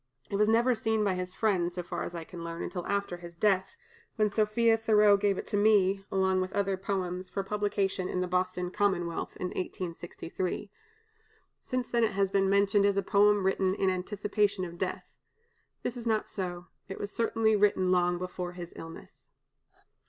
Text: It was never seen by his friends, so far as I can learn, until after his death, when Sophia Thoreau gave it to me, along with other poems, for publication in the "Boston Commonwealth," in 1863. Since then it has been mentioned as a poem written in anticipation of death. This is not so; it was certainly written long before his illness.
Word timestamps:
It 0.31 0.35
was 0.35 0.49
never 0.49 0.73
seen 0.73 1.03
by 1.03 1.13
his 1.13 1.35
friends, 1.35 1.75
so 1.75 1.83
far 1.83 2.01
as 2.01 2.15
I 2.15 2.23
can 2.23 2.43
learn, 2.43 2.63
until 2.63 2.83
after 2.87 3.17
his 3.17 3.35
death, 3.35 3.77
when 4.15 4.31
Sophia 4.31 4.75
Thoreau 4.75 5.15
gave 5.15 5.37
it 5.37 5.45
to 5.49 5.57
me, 5.57 6.03
along 6.11 6.41
with 6.41 6.51
other 6.53 6.75
poems, 6.75 7.29
for 7.29 7.43
publication 7.43 8.09
in 8.09 8.19
the 8.19 8.25
"Boston 8.27 8.71
Commonwealth," 8.71 9.37
in 9.39 9.49
1863. 9.49 10.71
Since 11.61 11.91
then 11.91 12.03
it 12.03 12.13
has 12.13 12.31
been 12.31 12.49
mentioned 12.49 12.83
as 12.87 12.97
a 12.97 13.03
poem 13.03 13.45
written 13.45 13.75
in 13.75 13.91
anticipation 13.91 14.65
of 14.65 14.79
death. 14.79 15.19
This 15.83 15.95
is 15.95 16.07
not 16.07 16.27
so; 16.27 16.65
it 16.87 16.97
was 16.97 17.11
certainly 17.11 17.55
written 17.55 17.91
long 17.91 18.17
before 18.17 18.53
his 18.53 18.73
illness. 18.75 19.29